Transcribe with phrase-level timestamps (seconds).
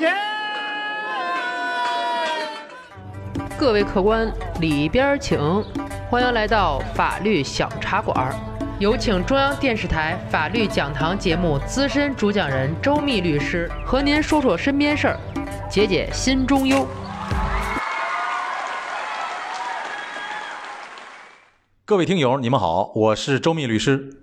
[0.00, 0.16] 钱。
[3.58, 5.38] 各位客官，里边请，
[6.08, 8.34] 欢迎来到法律小茶馆。
[8.78, 15.20] 有请中央电视台法律讲堂节目资深主讲人周密律师和您说说身边事儿，
[15.68, 16.88] 解解心中忧。
[21.84, 24.19] 各位听友，你们好，我是周密律师。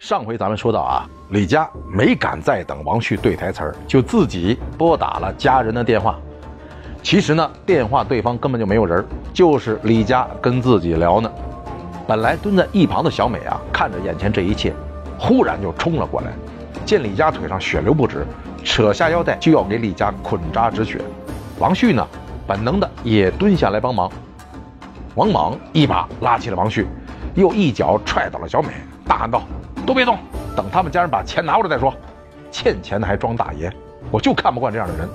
[0.00, 6.18] 上回咱们说到啊，李佳没敢再等王旭对台词儿，就自己拨打了家人的电话。
[7.02, 11.30] 其实呢，电话对方根本就没有人，就是李佳跟自己聊呢。
[12.08, 14.72] 本来蹲在一旁的小美啊，看着眼前这一切，
[15.18, 16.32] 忽然就冲了过来，
[16.86, 18.26] 见李佳腿上血流不止，
[18.64, 20.98] 扯下腰带就要给李佳捆扎止血。
[21.58, 22.08] 王旭呢，
[22.46, 24.10] 本能的也蹲下来帮忙。
[25.14, 26.86] 王猛一把拉起了王旭，
[27.34, 28.68] 又一脚踹倒了小美，
[29.04, 29.42] 大喊道
[29.90, 30.16] ：“都别动，
[30.54, 31.92] 等他们家人把钱拿过来再说。
[32.48, 33.68] 欠钱的还装大爷，
[34.08, 35.08] 我就看不惯这样的人。”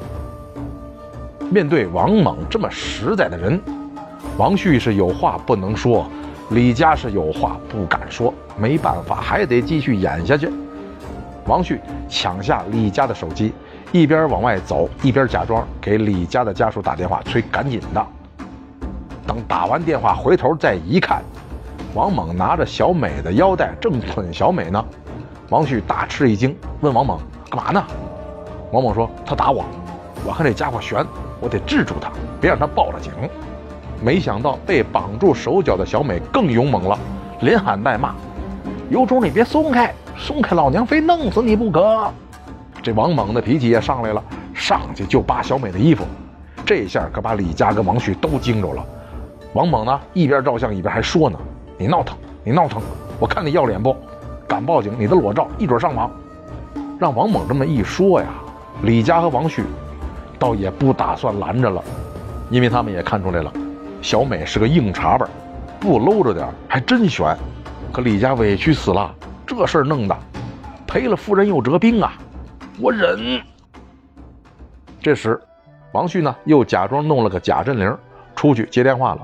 [1.50, 3.58] 面对王猛这么实在的人，
[4.38, 6.06] 王旭是有话不能说。
[6.50, 10.52] 李佳是有话不敢说，没办法，还得继续演下去。
[11.46, 13.54] 王旭抢下李佳的手机，
[13.94, 18.06] 一边往外走，一边假装给李佳的家属打电话，催赶紧的。
[19.26, 21.24] 等打完电话回头再一看，
[21.96, 24.84] 王猛拿着小美的腰带正捆小美呢。
[25.50, 27.18] 王旭大吃一惊，问王猛
[27.50, 27.82] 干嘛呢？
[28.74, 29.64] 王猛说他打我，
[30.26, 31.06] 我看这家伙悬，
[31.40, 33.14] 我得制住他，别让他报了警。
[34.04, 37.00] 没想到被绑住手脚的小美更勇猛了，
[37.40, 38.14] 连喊带骂
[38.92, 42.12] ：“有种你别松开，松开老娘非弄死你不可！”
[42.84, 44.22] 这王猛的脾气也上来了，
[44.54, 46.04] 上去就扒小美的衣服，
[46.66, 48.86] 这下可把李佳跟王旭都惊着了。
[49.54, 51.40] 王猛呢，一边照相一边还说呢
[51.78, 52.82] ：“你闹腾，你闹腾，
[53.20, 53.96] 我看你要脸不？
[54.48, 56.10] 敢报警，你的裸照一准上网。”
[56.98, 58.28] 让王猛这么一说呀，
[58.84, 59.64] 李佳和王旭
[60.40, 61.84] 倒也不打算拦着了，
[62.50, 63.52] 因为他们也看出来了。
[64.02, 65.28] 小美是个硬茬吧，
[65.80, 67.36] 不搂着点还真悬。
[67.92, 69.14] 可李家委屈死了，
[69.46, 70.18] 这事儿弄的，
[70.88, 72.14] 赔了夫人又折兵啊！
[72.80, 73.42] 我忍。
[75.02, 75.40] 这时，
[75.92, 77.98] 王旭呢又假装弄了个假振铃，
[78.36, 79.22] 出去接电话了。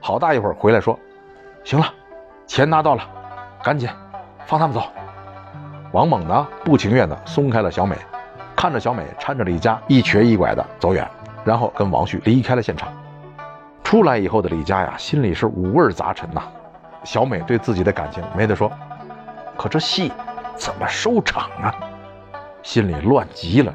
[0.00, 0.98] 好大一会儿回来说
[1.64, 1.86] ：“行了，
[2.46, 3.02] 钱拿到了，
[3.62, 3.88] 赶紧
[4.46, 4.82] 放他们走。”
[5.92, 7.96] 王猛呢不情愿的松开了小美，
[8.56, 11.08] 看着小美搀着李佳一瘸一拐的走远，
[11.44, 12.88] 然后跟王旭离开了现场。
[13.82, 16.42] 出来以后的李佳呀，心里是五味杂陈呐。
[17.02, 18.70] 小美对自己的感情没得说，
[19.56, 20.12] 可这戏
[20.54, 21.74] 怎么收场啊？
[22.62, 23.74] 心里乱极了。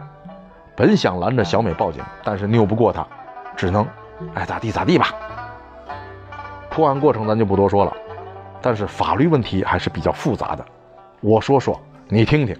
[0.75, 3.06] 本想拦着小美报警，但是拗不过她，
[3.57, 3.85] 只能
[4.34, 5.07] 爱咋地咋地吧。
[6.75, 7.96] 破案过程咱就不多说了，
[8.62, 10.66] 但是法律问题还是比较复杂的。
[11.22, 12.53] 我说说，你听听。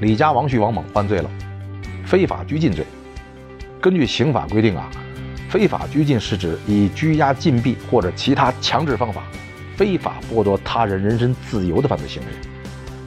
[0.00, 1.28] 李家王旭、王猛犯罪了，
[2.06, 2.86] 非法拘禁罪。
[3.78, 4.88] 根据刑法规定啊。
[5.50, 9.22] 非法拘禁是指以拘押、禁闭或者其他强制方法，
[9.76, 12.28] 非法剥夺他人人身自由的犯罪行为。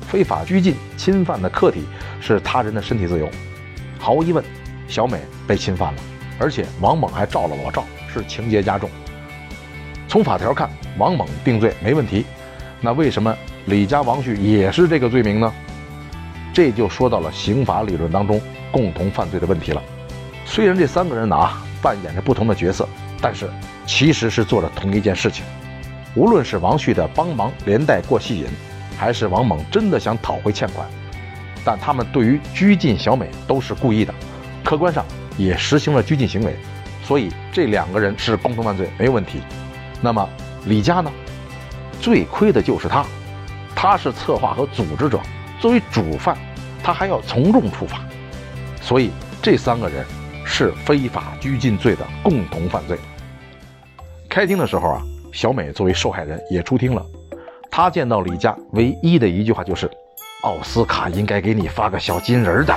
[0.02, 1.86] 非法拘禁侵犯的客体
[2.20, 3.28] 是他人的身体自由。
[3.97, 4.44] 毫无疑问，
[4.88, 6.02] 小美被侵犯了，
[6.40, 7.84] 而且王猛还照了裸照，
[8.14, 8.88] 是情节加重。
[10.12, 12.26] 从法条看，王猛定罪没问题。
[12.82, 13.34] 那为什么
[13.68, 15.54] 李家王旭也是这个罪名呢？
[16.54, 18.42] 这就说到了刑法理论当中
[18.74, 19.82] 共同犯罪的问题了。
[20.44, 21.64] 虽然这三个人呢啊。
[21.82, 22.88] 扮演着不同的角色，
[23.20, 23.50] 但是
[23.88, 25.44] 其实是做了同一件事情。
[26.14, 28.46] 无论是王旭的帮忙连带过戏瘾，
[29.00, 30.88] 还是王猛真的想讨回欠款，
[31.66, 34.14] 但他们对于拘禁小美都是故意的，
[34.64, 35.04] 客观上
[35.38, 36.56] 也实行了拘禁行为，
[37.04, 39.40] 所以这两个人是共同犯罪没有问题。
[40.02, 40.28] 那么
[40.66, 41.12] 李佳呢？
[42.02, 43.06] 最亏的就是他，
[43.76, 45.20] 他是策划和组织者，
[45.60, 46.36] 作为主犯，
[46.84, 48.00] 他还要从重处罚，
[48.82, 50.06] 所以这三个人。
[50.44, 52.98] 是非法拘禁罪的共同犯罪。
[54.28, 55.02] 开庭的时候啊，
[55.32, 57.06] 小美作为受害人也出庭了。
[57.70, 59.90] 她见到李佳，唯一的一句话就是
[60.44, 62.76] ：“奥斯卡应该给你发个小金人的。”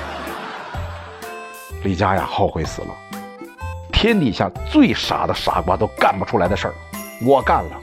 [1.83, 2.89] 李佳呀，后悔死了。
[3.91, 6.75] 天底下最傻的傻瓜都干不出来的事儿，
[7.23, 7.81] 我干了。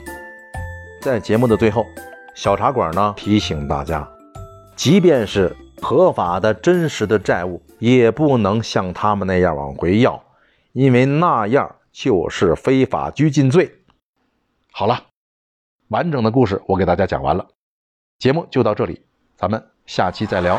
[1.00, 1.86] 在节目的最后，
[2.34, 4.08] 小茶馆呢提醒大家，
[4.74, 5.54] 即便是。
[5.84, 10.22] 合法的、真实的债务也不能像他们那样往回要，
[10.70, 13.68] 因为那样就是非法拘禁罪。
[14.70, 15.02] 好了，
[15.88, 17.44] 完整的故事我给大家讲完了，
[18.20, 19.02] 节目就到这里，
[19.36, 20.56] 咱们下期再聊。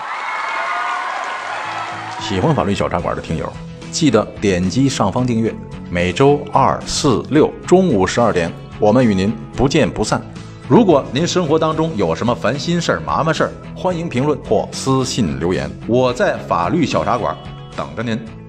[2.20, 3.50] 喜欢法律小茶馆的听友，
[3.92, 5.56] 记得点击上方订阅，
[5.90, 10.22] 每周二、四、六中午十二点，我们与您不见不散。
[10.68, 17.38] 如果您生活当中有什么烦心事儿、麻烦事儿，欢迎评论或私信留言，我在法律小茶馆
[17.76, 18.43] 等着您。